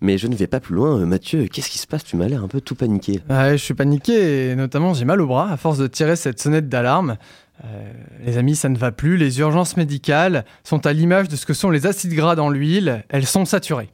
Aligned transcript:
Mais 0.00 0.18
je 0.18 0.26
ne 0.26 0.34
vais 0.34 0.46
pas 0.46 0.60
plus 0.60 0.74
loin. 0.74 1.00
Euh, 1.00 1.06
Mathieu, 1.06 1.46
qu'est-ce 1.46 1.70
qui 1.70 1.78
se 1.78 1.86
passe? 1.86 2.04
Tu 2.04 2.16
m'as 2.16 2.28
l'air 2.28 2.42
un 2.42 2.48
peu 2.48 2.60
tout 2.60 2.74
paniqué. 2.74 3.20
Ouais, 3.30 3.52
je 3.52 3.62
suis 3.62 3.74
paniqué 3.74 4.50
et 4.50 4.56
notamment 4.56 4.94
j'ai 4.94 5.04
mal 5.04 5.20
au 5.20 5.26
bras 5.26 5.50
à 5.50 5.56
force 5.56 5.78
de 5.78 5.86
tirer 5.86 6.16
cette 6.16 6.40
sonnette 6.40 6.68
d'alarme. 6.68 7.16
Euh, 7.64 7.92
les 8.24 8.36
amis, 8.36 8.56
ça 8.56 8.68
ne 8.68 8.76
va 8.76 8.92
plus. 8.92 9.16
Les 9.16 9.38
urgences 9.40 9.76
médicales 9.76 10.44
sont 10.64 10.86
à 10.86 10.92
l'image 10.92 11.28
de 11.28 11.36
ce 11.36 11.46
que 11.46 11.54
sont 11.54 11.70
les 11.70 11.86
acides 11.86 12.12
gras 12.12 12.34
dans 12.34 12.50
l'huile. 12.50 13.04
Elles 13.08 13.26
sont 13.26 13.44
saturées. 13.44 13.90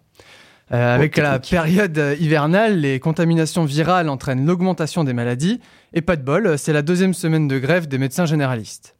Euh, 0.72 0.94
avec 0.94 1.16
la 1.18 1.38
période 1.38 2.16
hivernale, 2.18 2.80
les 2.80 2.98
contaminations 2.98 3.64
virales 3.64 4.08
entraînent 4.08 4.46
l'augmentation 4.46 5.04
des 5.04 5.12
maladies. 5.12 5.60
Et 5.92 6.00
pas 6.00 6.16
de 6.16 6.22
bol, 6.22 6.58
c'est 6.58 6.72
la 6.72 6.82
deuxième 6.82 7.14
semaine 7.14 7.46
de 7.46 7.58
grève 7.58 7.86
des 7.86 7.98
médecins 7.98 8.26
généralistes. 8.26 8.96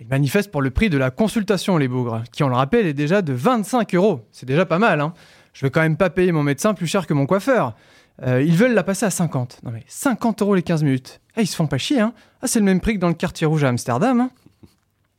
Ils 0.00 0.08
manifestent 0.08 0.50
pour 0.50 0.62
le 0.62 0.70
prix 0.70 0.88
de 0.88 0.96
la 0.96 1.10
consultation, 1.10 1.76
les 1.76 1.86
bougres, 1.86 2.22
qui, 2.32 2.42
on 2.42 2.48
le 2.48 2.54
rappelle, 2.54 2.86
est 2.86 2.94
déjà 2.94 3.20
de 3.20 3.34
25 3.34 3.94
euros. 3.94 4.22
C'est 4.32 4.46
déjà 4.46 4.64
pas 4.64 4.78
mal, 4.78 5.00
hein. 5.00 5.12
Je 5.52 5.66
vais 5.66 5.70
quand 5.70 5.80
même 5.80 5.96
pas 5.96 6.10
payer 6.10 6.32
mon 6.32 6.42
médecin 6.42 6.74
plus 6.74 6.86
cher 6.86 7.06
que 7.06 7.14
mon 7.14 7.26
coiffeur. 7.26 7.74
Euh, 8.22 8.42
ils 8.42 8.56
veulent 8.56 8.74
la 8.74 8.82
passer 8.82 9.06
à 9.06 9.10
50. 9.10 9.60
Non 9.64 9.70
mais 9.70 9.84
50 9.88 10.42
euros 10.42 10.54
les 10.54 10.62
15 10.62 10.82
minutes. 10.82 11.20
Eh, 11.36 11.42
ils 11.42 11.46
se 11.46 11.56
font 11.56 11.66
pas 11.66 11.78
chier, 11.78 12.00
hein. 12.00 12.12
Ah, 12.42 12.46
c'est 12.46 12.58
le 12.58 12.64
même 12.64 12.80
prix 12.80 12.94
que 12.94 13.00
dans 13.00 13.08
le 13.08 13.14
quartier 13.14 13.46
rouge 13.46 13.64
à 13.64 13.68
Amsterdam. 13.68 14.20
Hein. 14.20 14.30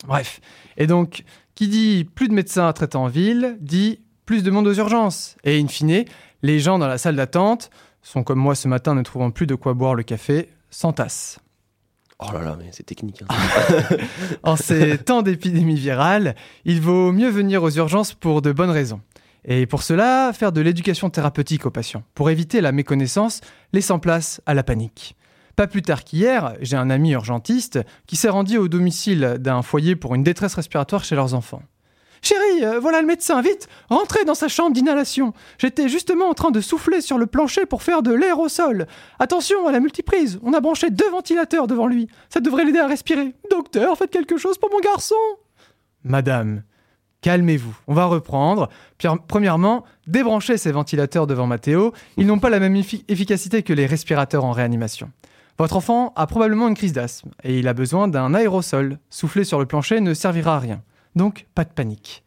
Bref. 0.06 0.42
Et 0.78 0.88
donc, 0.88 1.24
qui 1.56 1.68
dit 1.68 2.04
plus 2.04 2.28
de 2.28 2.34
médecins 2.34 2.68
à 2.68 2.74
traiter 2.74 2.98
en 2.98 3.08
ville, 3.08 3.58
dit 3.60 4.02
plus 4.26 4.44
de 4.44 4.52
monde 4.52 4.68
aux 4.68 4.74
urgences. 4.74 5.36
Et 5.44 5.60
in 5.60 5.68
fine, 5.68 6.06
les 6.42 6.60
gens 6.60 6.80
dans 6.80 6.88
la 6.88 6.98
salle 6.98 7.16
d'attente 7.16 7.70
sont 8.02 8.24
comme 8.24 8.40
moi 8.40 8.56
ce 8.56 8.68
matin 8.68 8.96
ne 8.96 9.02
trouvant 9.04 9.32
plus 9.32 9.48
de 9.48 9.56
quoi 9.56 9.74
boire 9.74 9.96
le 9.96 10.04
café, 10.04 10.50
sans 10.70 10.94
tasse. 10.94 11.40
Oh 12.20 12.32
là 12.34 12.42
là, 12.42 12.56
mais 12.58 12.70
c'est 12.72 12.84
technique. 12.84 13.24
Hein. 13.28 13.36
en 14.44 14.56
ces 14.56 15.00
temps 15.00 15.24
d'épidémie 15.24 15.76
virale, 15.76 16.36
il 16.66 16.80
vaut 16.80 17.12
mieux 17.12 17.30
venir 17.30 17.64
aux 17.64 17.72
urgences 17.72 18.14
pour 18.14 18.42
de 18.44 18.52
bonnes 18.52 18.70
raisons. 18.70 19.02
Et 19.46 19.66
pour 19.66 19.84
cela, 19.84 20.32
faire 20.34 20.52
de 20.52 20.62
l'éducation 20.62 21.10
thérapeutique 21.10 21.66
aux 21.66 21.72
patients, 21.72 22.04
pour 22.14 22.30
éviter 22.30 22.62
la 22.62 22.72
méconnaissance, 22.72 23.42
laissant 23.74 24.00
place 24.00 24.42
à 24.46 24.54
la 24.54 24.64
panique. 24.64 25.16
Pas 25.56 25.68
plus 25.68 25.82
tard 25.82 26.04
qu'hier, 26.04 26.56
j'ai 26.62 26.78
un 26.78 26.90
ami 26.90 27.12
urgentiste 27.12 27.80
qui 28.08 28.16
s'est 28.16 28.30
rendu 28.30 28.58
au 28.58 28.68
domicile 28.68 29.38
d'un 29.40 29.62
foyer 29.62 29.96
pour 29.96 30.16
une 30.16 30.24
détresse 30.24 30.56
respiratoire 30.56 31.04
chez 31.04 31.16
leurs 31.16 31.34
enfants. 31.34 31.64
Chérie, 32.22 32.64
euh, 32.64 32.80
voilà 32.80 33.02
le 33.02 33.08
médecin, 33.08 33.42
vite, 33.42 33.68
rentrez 33.90 34.26
dans 34.26 34.36
sa 34.36 34.48
chambre 34.48 34.76
d'inhalation. 34.76 35.34
J'étais 35.58 35.90
justement 35.90 36.30
en 36.30 36.36
train 36.36 36.52
de 36.52 36.62
souffler 36.62 37.02
sur 37.02 37.18
le 37.18 37.26
plancher 37.26 37.66
pour 37.66 37.82
faire 37.82 38.04
de 38.04 38.14
l'air 38.14 38.40
au 38.40 38.48
sol. 38.48 38.86
Attention 39.18 39.68
à 39.68 39.72
la 39.72 39.80
multiprise, 39.80 40.40
on 40.44 40.54
a 40.54 40.60
branché 40.60 40.92
deux 40.92 41.10
ventilateurs 41.10 41.66
devant 41.66 41.88
lui. 41.88 42.08
Ça 42.30 42.40
devrait 42.40 42.64
l'aider 42.64 42.80
à 42.80 42.86
respirer. 42.88 43.34
Docteur, 43.50 43.98
faites 43.98 44.12
quelque 44.12 44.38
chose 44.38 44.60
pour 44.60 44.70
mon 44.72 44.80
garçon. 44.80 45.16
Madame, 46.04 46.62
calmez-vous, 47.22 47.76
on 47.88 47.94
va 47.94 48.06
reprendre. 48.06 48.70
Premièrement, 49.28 49.84
débranchez 50.08 50.58
ces 50.58 50.72
ventilateurs 50.72 51.28
devant 51.28 51.48
Mathéo. 51.48 51.94
Ils 52.18 52.28
n'ont 52.28 52.40
pas 52.40 52.50
la 52.50 52.60
même 52.60 52.76
efficacité 52.76 53.64
que 53.64 53.74
les 53.74 53.86
respirateurs 53.86 54.44
en 54.44 54.52
réanimation. 54.52 55.12
Votre 55.58 55.76
enfant 55.78 56.14
a 56.16 56.28
probablement 56.28 56.68
une 56.68 56.76
crise 56.76 56.94
d'asthme 56.94 57.30
et 57.44 57.60
il 57.60 57.68
a 57.68 57.74
besoin 57.74 58.08
d'un 58.08 58.34
aérosol. 58.34 58.98
Souffler 59.10 59.44
sur 59.44 59.60
le 59.60 59.66
plancher 59.66 60.02
ne 60.02 60.14
servira 60.14 60.56
à 60.56 60.60
rien. 60.60 60.82
Donc, 61.16 61.46
pas 61.54 61.64
de 61.64 61.70
panique. 61.70 62.24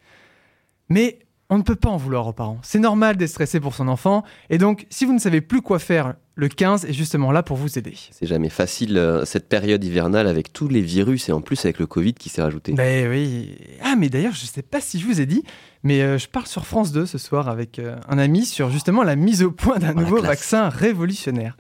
Mais 0.89 1.19
on 1.51 1.59
ne 1.59 1.63
peut 1.63 1.77
pas 1.77 1.89
en 1.89 1.97
vouloir 1.97 2.27
aux 2.27 2.33
parents. 2.33 2.59
C'est 2.63 2.79
normal 2.79 3.17
d'être 3.17 3.31
stressé 3.31 3.61
pour 3.61 3.75
son 3.75 3.89
enfant. 3.89 4.23
Et 4.51 4.59
donc, 4.59 4.87
si 4.91 5.05
vous 5.05 5.13
ne 5.13 5.19
savez 5.19 5.41
plus 5.41 5.63
quoi 5.63 5.79
faire, 5.79 6.15
le 6.37 6.49
15 6.49 6.85
est 6.87 6.93
justement 6.93 7.31
là 7.31 7.43
pour 7.43 7.57
vous 7.57 7.79
aider. 7.79 7.95
C'est 8.11 8.27
jamais 8.27 8.49
facile 8.49 8.99
euh, 8.99 9.25
cette 9.25 9.49
période 9.49 9.83
hivernale 9.85 10.27
avec 10.27 10.53
tous 10.53 10.69
les 10.69 10.81
virus 10.81 11.29
et 11.29 11.33
en 11.33 11.41
plus 11.41 11.65
avec 11.65 11.79
le 11.79 11.87
Covid 11.87 12.15
qui 12.15 12.29
s'est 12.29 12.43
rajouté. 12.43 12.73
Ben 12.73 13.09
oui. 13.09 13.57
Ah, 13.83 13.95
mais 13.97 14.09
d'ailleurs, 14.09 14.35
je 14.35 14.43
ne 14.43 14.49
sais 14.49 14.63
pas 14.63 14.81
si 14.81 14.99
je 14.99 15.07
vous 15.07 15.21
ai 15.21 15.27
dit, 15.27 15.45
mais 15.85 16.03
euh, 16.03 16.19
je 16.19 16.29
parle 16.29 16.47
sur 16.47 16.67
France 16.67 16.91
2 16.93 17.07
ce 17.07 17.19
soir 17.19 17.49
avec 17.49 17.79
euh, 17.79 17.97
un 18.09 18.19
ami 18.19 18.45
sur 18.45 18.71
justement 18.71 19.05
la 19.05 19.15
mise 19.15 19.43
au 19.43 19.53
point 19.53 19.79
d'un 19.79 19.95
oh, 19.97 20.01
nouveau 20.01 20.21
vaccin 20.21 20.69
révolutionnaire. 20.69 21.57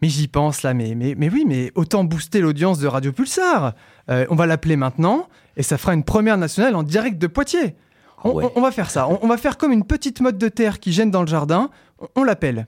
Mais 0.00 0.08
j'y 0.08 0.28
pense 0.28 0.62
là, 0.62 0.72
mais, 0.72 0.94
mais, 0.94 1.14
mais 1.14 1.28
oui, 1.28 1.44
mais 1.46 1.70
autant 1.74 2.04
booster 2.04 2.40
l'audience 2.40 2.78
de 2.78 2.86
Radio 2.86 3.12
Pulsar. 3.12 3.74
on 4.08 4.34
va 4.34 4.46
l'appeler 4.46 4.76
maintenant 4.76 5.28
et 5.58 5.62
ça 5.62 5.76
fera 5.76 5.92
une 5.92 6.04
première 6.04 6.38
nationale 6.38 6.74
en 6.74 6.82
direct 6.82 7.18
de 7.18 7.26
Poitiers. 7.26 7.76
On, 8.24 8.60
va 8.60 8.70
faire 8.70 8.90
ça. 8.90 9.08
On, 9.08 9.26
va 9.26 9.36
faire 9.36 9.56
comme 9.56 9.72
une 9.72 9.84
petite 9.84 10.20
motte 10.20 10.38
de 10.38 10.48
terre 10.48 10.80
qui 10.80 10.92
gêne 10.92 11.10
dans 11.10 11.22
le 11.22 11.26
jardin. 11.26 11.70
On, 12.16 12.24
l'appelle. 12.24 12.66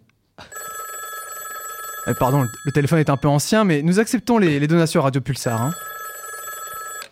Euh, 2.09 2.15
pardon, 2.15 2.45
le, 2.65 2.73
téléphone 2.73 2.99
est 2.99 3.11
un 3.11 3.17
peu 3.17 3.29
ancien, 3.29 3.65
mais 3.65 3.83
nous 3.83 4.01
acceptons 4.01 4.39
les, 4.39 4.67
donations 4.67 5.03
Radio 5.03 5.21
Pulsar. 5.21 5.61
Hein. 5.63 5.73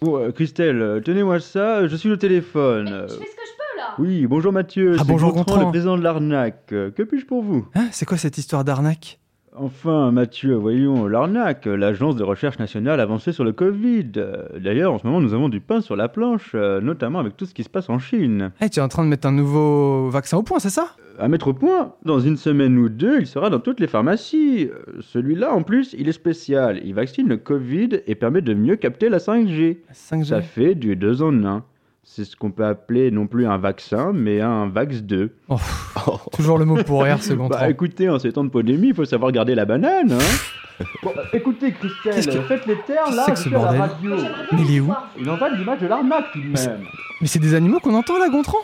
Euh, 0.02 0.32
Christelle, 0.32 0.82
euh, 0.82 1.00
tenez-moi 1.00 1.38
ça, 1.38 1.86
je 1.86 1.94
suis 1.94 2.08
le 2.08 2.16
téléphone. 2.16 2.86
je 3.08 3.14
fais 3.14 3.14
ce 3.14 3.18
que 3.18 3.42
je 3.46 3.56
peux 3.56 3.78
là. 3.78 3.94
Oui, 3.98 4.26
bonjour 4.26 4.52
Mathieu, 4.52 4.96
ah, 4.98 5.04
bonjour 5.06 5.32
Gontran, 5.32 5.60
le 5.60 5.68
président 5.68 5.96
de 5.96 6.02
l'arnaque. 6.02 6.66
Que 6.68 7.02
puis-je 7.02 7.26
pour 7.26 7.42
vous? 7.42 7.68
Hein, 7.74 7.88
C'est 7.92 8.06
quoi 8.06 8.16
cette 8.16 8.38
histoire 8.38 8.64
d'arnaque? 8.64 9.20
Enfin, 9.56 10.12
Mathieu, 10.12 10.55
voyons, 10.55 11.09
l'arnaque, 11.09 11.66
l'agence 11.66 12.15
de 12.15 12.22
recherche 12.22 12.61
nationale 12.61 13.00
avancée 13.00 13.33
sur 13.33 13.43
le 13.43 13.53
Covid. 13.53 14.12
D'ailleurs, 14.56 14.93
en 14.93 14.99
ce 14.99 15.06
moment, 15.06 15.21
nous 15.21 15.34
avons 15.34 15.49
du 15.49 15.61
pain 15.61 15.81
sur 15.81 15.97
la 15.97 16.09
planche, 16.09 16.53
euh, 16.55 16.81
notamment 16.81 17.19
avec 17.19 17.37
tout 17.37 17.47
ce 17.47 17.53
qui 17.53 17.65
se 17.65 17.69
passe 17.69 17.91
en 17.91 17.99
Chine. 17.99 18.53
Eh, 18.61 18.69
tu 18.71 18.78
es 18.78 18.83
en 18.83 18.87
train 18.87 19.03
de 19.03 19.09
mettre 19.09 19.27
un 19.27 19.33
nouveau 19.33 20.09
vaccin 20.09 20.37
au 20.37 20.44
point, 20.44 20.61
c'est 20.61 20.71
ça? 20.71 20.94
À 21.19 21.27
mettre 21.27 21.49
au 21.49 21.53
point 21.53 21.94
Dans 22.05 22.21
une 22.21 22.37
semaine 22.37 22.78
ou 22.78 22.88
deux, 22.88 23.19
il 23.21 23.27
sera 23.27 23.50
dans 23.50 23.59
toutes 23.59 23.81
les 23.81 23.88
pharmacies. 23.88 24.71
Celui-là, 25.00 25.53
en 25.53 25.62
plus, 25.62 25.97
il 25.99 26.09
est 26.09 26.12
spécial. 26.12 26.81
Il 26.84 26.94
vaccine 26.94 27.28
le 27.28 27.37
Covid 27.37 27.88
et 28.06 28.15
permet 28.15 28.43
de 28.43 28.55
mieux 28.55 28.77
capter 28.77 29.09
la 29.09 29.19
5G. 29.19 29.78
5G. 29.93 30.25
Ça 30.25 30.43
fait 30.43 30.77
du 30.77 30.94
2 30.94 31.22
en 31.22 31.44
1. 31.44 31.65
C'est 32.03 32.25
ce 32.25 32.34
qu'on 32.34 32.50
peut 32.50 32.65
appeler 32.65 33.11
non 33.11 33.27
plus 33.27 33.47
un 33.47 33.59
vaccin, 33.59 34.12
mais 34.12 34.41
un 34.41 34.69
Vax 34.69 35.03
2. 35.03 35.37
toujours 36.33 36.59
le 36.59 36.65
mot 36.65 36.83
pour 36.83 37.03
rire, 37.03 37.22
second 37.22 37.49
Bah 37.49 37.69
écoutez, 37.69 38.09
en 38.09 38.19
ces 38.19 38.33
temps 38.33 38.44
de 38.44 38.49
pandémie, 38.49 38.88
il 38.88 38.94
faut 38.94 39.05
savoir 39.05 39.31
garder 39.33 39.55
la 39.55 39.65
banane. 39.65 40.12
Hein 40.12 40.84
bon, 41.03 41.12
bah, 41.15 41.25
écoutez, 41.33 41.72
Christelle, 41.72 42.43
faites 42.44 42.66
les 42.66 42.78
terres 42.87 43.11
là, 43.11 43.27
je 43.34 43.50
la 43.50 43.59
radio. 43.59 44.16
Mais 44.53 44.62
il 44.62 44.77
est 44.77 44.81
où 44.81 44.93
Il 45.19 45.28
en 45.28 45.37
va 45.37 45.50
l'image 45.50 45.81
de 45.81 45.87
l'arnaque 45.87 46.33
tout 46.33 46.41
de 46.41 46.47
même. 46.47 46.84
Mais 47.21 47.27
c'est 47.27 47.38
des 47.38 47.55
animaux 47.55 47.81
qu'on 47.81 47.94
entend 47.94 48.19
là, 48.19 48.28
Gontran? 48.31 48.59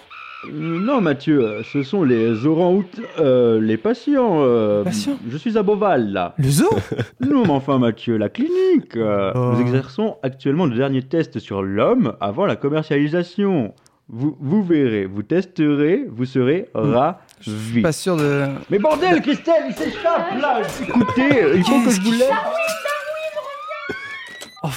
Non, 0.52 1.00
Mathieu, 1.00 1.44
euh, 1.44 1.62
ce 1.62 1.82
sont 1.82 2.02
les 2.02 2.46
orang 2.46 2.84
euh, 3.18 3.60
les 3.60 3.76
patients. 3.76 4.44
patients 4.84 5.18
Je 5.28 5.36
suis 5.36 5.58
à 5.58 5.62
Beauval, 5.62 6.12
là. 6.12 6.34
Le 6.38 6.48
zoo 6.48 6.70
Non, 7.20 7.42
mais 7.44 7.50
enfin, 7.50 7.78
Mathieu, 7.78 8.16
la 8.16 8.28
clinique. 8.28 8.96
Oh. 8.96 9.52
Nous 9.52 9.60
exerçons 9.60 10.16
actuellement 10.22 10.66
le 10.66 10.76
dernier 10.76 11.02
test 11.02 11.38
sur 11.38 11.62
l'homme 11.62 12.14
avant 12.20 12.46
la 12.46 12.56
commercialisation. 12.56 13.74
Vous, 14.08 14.36
vous 14.40 14.62
verrez, 14.62 15.06
vous 15.06 15.24
testerez, 15.24 16.06
vous 16.08 16.26
serez 16.26 16.68
hmm. 16.74 16.78
ravis. 16.78 17.82
Pas 17.82 17.92
sûr 17.92 18.16
de. 18.16 18.44
Mais 18.70 18.78
bordel, 18.78 19.20
Christelle, 19.20 19.64
il 19.68 19.74
s'échappe 19.74 20.40
là 20.40 20.62
Écoutez, 20.80 21.56
il 21.56 21.64
faut 21.64 21.82
que 21.82 21.90
je 21.90 22.00
vous 22.00 22.12
laisse. 22.12 22.30
Oh. 24.62 24.68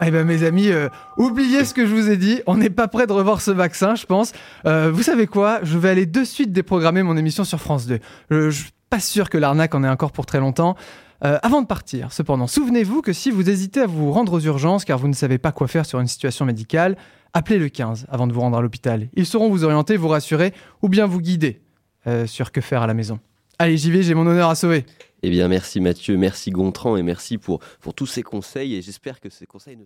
Eh 0.00 0.10
ben 0.10 0.24
mes 0.24 0.44
amis, 0.44 0.68
euh, 0.68 0.88
oubliez 1.16 1.64
ce 1.64 1.74
que 1.74 1.84
je 1.84 1.94
vous 1.94 2.08
ai 2.08 2.16
dit. 2.16 2.40
On 2.46 2.56
n'est 2.56 2.70
pas 2.70 2.86
prêt 2.86 3.06
de 3.06 3.12
revoir 3.12 3.40
ce 3.40 3.50
vaccin, 3.50 3.94
je 3.96 4.06
pense. 4.06 4.32
Euh, 4.64 4.90
vous 4.92 5.02
savez 5.02 5.26
quoi? 5.26 5.60
Je 5.62 5.76
vais 5.76 5.88
aller 5.90 6.06
de 6.06 6.24
suite 6.24 6.52
déprogrammer 6.52 7.02
mon 7.02 7.16
émission 7.16 7.44
sur 7.44 7.60
France 7.60 7.86
2. 7.86 7.98
Je, 8.30 8.50
je 8.50 8.62
suis 8.62 8.72
pas 8.90 9.00
sûr 9.00 9.28
que 9.28 9.38
l'arnaque 9.38 9.74
en 9.74 9.82
ait 9.82 9.88
encore 9.88 10.12
pour 10.12 10.24
très 10.24 10.38
longtemps. 10.38 10.76
Euh, 11.24 11.38
avant 11.42 11.62
de 11.62 11.66
partir, 11.66 12.12
cependant, 12.12 12.46
souvenez-vous 12.46 13.02
que 13.02 13.12
si 13.12 13.32
vous 13.32 13.50
hésitez 13.50 13.80
à 13.80 13.86
vous 13.86 14.12
rendre 14.12 14.34
aux 14.34 14.40
urgences 14.40 14.84
car 14.84 14.98
vous 14.98 15.08
ne 15.08 15.14
savez 15.14 15.38
pas 15.38 15.50
quoi 15.50 15.66
faire 15.66 15.84
sur 15.84 15.98
une 15.98 16.06
situation 16.06 16.44
médicale, 16.44 16.96
appelez 17.32 17.58
le 17.58 17.68
15 17.68 18.06
avant 18.08 18.28
de 18.28 18.32
vous 18.32 18.40
rendre 18.40 18.56
à 18.56 18.62
l'hôpital. 18.62 19.08
Ils 19.14 19.26
sauront 19.26 19.48
vous 19.50 19.64
orienter, 19.64 19.96
vous 19.96 20.08
rassurer 20.08 20.54
ou 20.80 20.88
bien 20.88 21.06
vous 21.06 21.20
guider 21.20 21.60
sur 22.24 22.52
que 22.52 22.62
faire 22.62 22.80
à 22.80 22.86
la 22.86 22.94
maison. 22.94 23.18
Allez, 23.58 23.76
j'y 23.76 23.90
vais, 23.90 24.02
j'ai 24.02 24.14
mon 24.14 24.26
honneur 24.26 24.48
à 24.48 24.54
sauver. 24.54 24.86
Eh 25.22 25.30
bien, 25.30 25.48
merci 25.48 25.80
Mathieu, 25.80 26.16
merci 26.16 26.50
Gontran 26.50 26.96
et 26.96 27.02
merci 27.02 27.38
pour, 27.38 27.58
pour 27.80 27.92
tous 27.92 28.06
ces 28.06 28.22
conseils 28.22 28.76
et 28.76 28.82
j'espère 28.82 29.18
que 29.18 29.28
ces 29.30 29.46
conseils 29.46 29.76
ne 29.76 29.84